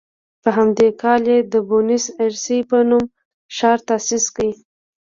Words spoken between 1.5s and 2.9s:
د بونیس ایرس په